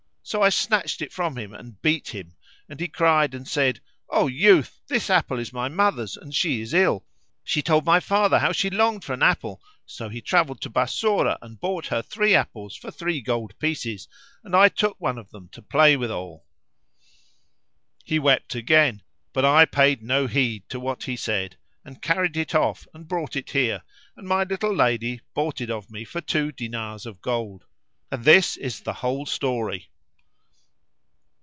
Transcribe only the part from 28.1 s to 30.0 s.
And this is the whole story."